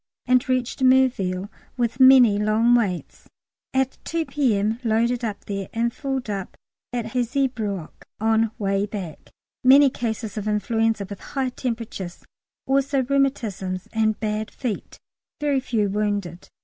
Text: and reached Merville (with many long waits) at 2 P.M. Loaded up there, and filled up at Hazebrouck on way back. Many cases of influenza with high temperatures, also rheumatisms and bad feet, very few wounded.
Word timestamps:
and 0.25 0.49
reached 0.49 0.81
Merville 0.81 1.47
(with 1.77 1.99
many 1.99 2.39
long 2.39 2.73
waits) 2.73 3.27
at 3.71 3.99
2 4.03 4.25
P.M. 4.25 4.79
Loaded 4.83 5.23
up 5.23 5.45
there, 5.45 5.69
and 5.73 5.93
filled 5.93 6.27
up 6.27 6.57
at 6.91 7.05
Hazebrouck 7.13 8.07
on 8.19 8.49
way 8.57 8.87
back. 8.87 9.29
Many 9.63 9.91
cases 9.91 10.39
of 10.39 10.47
influenza 10.47 11.05
with 11.07 11.19
high 11.19 11.49
temperatures, 11.49 12.25
also 12.65 13.03
rheumatisms 13.03 13.87
and 13.93 14.19
bad 14.19 14.49
feet, 14.49 14.97
very 15.39 15.59
few 15.59 15.87
wounded. 15.87 16.47